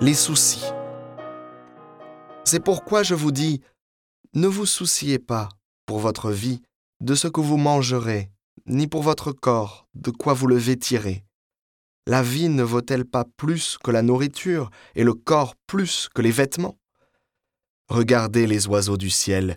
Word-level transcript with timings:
les 0.00 0.14
soucis. 0.14 0.64
C'est 2.44 2.60
pourquoi 2.60 3.02
je 3.02 3.14
vous 3.14 3.32
dis, 3.32 3.62
ne 4.34 4.46
vous 4.46 4.66
souciez 4.66 5.18
pas 5.18 5.48
pour 5.86 6.00
votre 6.00 6.30
vie 6.30 6.60
de 7.00 7.14
ce 7.14 7.28
que 7.28 7.40
vous 7.40 7.56
mangerez, 7.56 8.30
ni 8.66 8.86
pour 8.86 9.02
votre 9.02 9.32
corps 9.32 9.88
de 9.94 10.10
quoi 10.10 10.34
vous 10.34 10.46
le 10.46 10.56
vêtirez. 10.56 11.24
La 12.06 12.22
vie 12.22 12.48
ne 12.48 12.62
vaut-elle 12.62 13.04
pas 13.04 13.24
plus 13.36 13.78
que 13.82 13.90
la 13.90 14.02
nourriture 14.02 14.70
et 14.94 15.02
le 15.02 15.14
corps 15.14 15.54
plus 15.66 16.08
que 16.14 16.22
les 16.22 16.30
vêtements? 16.30 16.78
Regardez 17.88 18.46
les 18.46 18.68
oiseaux 18.68 18.96
du 18.96 19.10
ciel, 19.10 19.56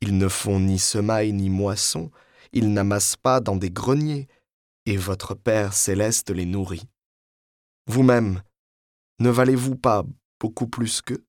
ils 0.00 0.16
ne 0.16 0.28
font 0.28 0.60
ni 0.60 0.78
semaille 0.78 1.32
ni 1.32 1.48
moisson, 1.48 2.10
ils 2.52 2.72
n'amassent 2.72 3.16
pas 3.16 3.40
dans 3.40 3.56
des 3.56 3.70
greniers, 3.70 4.28
et 4.86 4.96
votre 4.96 5.34
Père 5.34 5.72
céleste 5.72 6.30
les 6.30 6.46
nourrit. 6.46 6.88
Vous-même, 7.86 8.42
ne 9.20 9.30
valez-vous 9.30 9.76
pas 9.76 10.04
beaucoup 10.40 10.66
plus 10.66 11.02
qu'eux? 11.02 11.24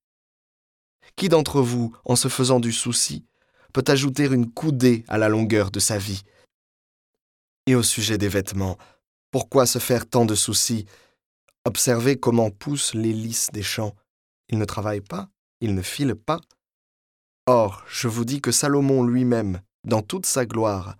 Qui 1.15 1.29
d'entre 1.29 1.61
vous, 1.61 1.95
en 2.05 2.15
se 2.15 2.29
faisant 2.29 2.59
du 2.59 2.71
souci, 2.71 3.25
peut 3.73 3.83
ajouter 3.87 4.25
une 4.25 4.49
coudée 4.49 5.03
à 5.07 5.17
la 5.17 5.29
longueur 5.29 5.71
de 5.71 5.79
sa 5.79 5.97
vie? 5.97 6.23
Et 7.67 7.75
au 7.75 7.83
sujet 7.83 8.17
des 8.17 8.29
vêtements, 8.29 8.77
pourquoi 9.29 9.65
se 9.65 9.79
faire 9.79 10.09
tant 10.09 10.25
de 10.25 10.35
soucis? 10.35 10.85
Observez 11.65 12.17
comment 12.17 12.49
poussent 12.49 12.93
les 12.93 13.13
lys 13.13 13.49
des 13.51 13.61
champs. 13.61 13.95
Ils 14.49 14.57
ne 14.57 14.65
travaillent 14.65 15.01
pas, 15.01 15.29
ils 15.59 15.75
ne 15.75 15.81
filent 15.81 16.15
pas. 16.15 16.39
Or, 17.45 17.83
je 17.87 18.07
vous 18.07 18.25
dis 18.25 18.41
que 18.41 18.51
Salomon 18.51 19.03
lui-même, 19.03 19.61
dans 19.83 20.01
toute 20.01 20.25
sa 20.25 20.45
gloire, 20.45 20.95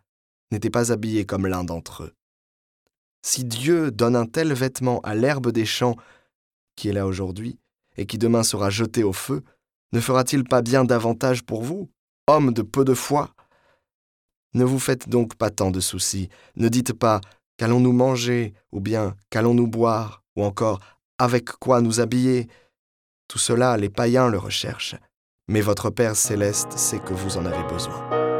n'était 0.51 0.69
pas 0.69 0.91
habillé 0.91 1.25
comme 1.25 1.47
l'un 1.47 1.63
d'entre 1.63 2.03
eux. 2.03 2.13
Si 3.23 3.43
Dieu 3.43 3.91
donne 3.91 4.15
un 4.15 4.25
tel 4.25 4.53
vêtement 4.53 4.99
à 5.01 5.15
l'herbe 5.15 5.51
des 5.51 5.65
champs, 5.65 5.95
qui 6.81 6.89
est 6.89 6.93
là 6.93 7.05
aujourd'hui, 7.05 7.59
et 7.95 8.07
qui 8.07 8.17
demain 8.17 8.41
sera 8.41 8.71
jeté 8.71 9.03
au 9.03 9.13
feu, 9.13 9.43
ne 9.93 9.99
fera-t-il 9.99 10.43
pas 10.43 10.63
bien 10.63 10.83
davantage 10.83 11.43
pour 11.43 11.61
vous, 11.61 11.91
hommes 12.25 12.51
de 12.53 12.63
peu 12.63 12.83
de 12.83 12.95
foi? 12.95 13.35
Ne 14.55 14.63
vous 14.63 14.79
faites 14.79 15.07
donc 15.07 15.35
pas 15.35 15.51
tant 15.51 15.69
de 15.69 15.79
soucis, 15.79 16.27
ne 16.55 16.69
dites 16.69 16.93
pas 16.93 17.21
qu'allons-nous 17.57 17.93
manger, 17.93 18.55
ou 18.71 18.79
bien 18.79 19.15
qu'allons-nous 19.29 19.67
boire, 19.67 20.23
ou 20.35 20.43
encore 20.43 20.79
avec 21.19 21.51
quoi 21.51 21.81
nous 21.81 21.99
habiller? 21.99 22.47
Tout 23.27 23.37
cela, 23.37 23.77
les 23.77 23.89
païens 23.89 24.29
le 24.29 24.39
recherchent, 24.39 24.95
mais 25.47 25.61
votre 25.61 25.91
Père 25.91 26.15
céleste 26.15 26.71
sait 26.79 26.99
que 26.99 27.13
vous 27.13 27.37
en 27.37 27.45
avez 27.45 27.63
besoin. 27.71 28.30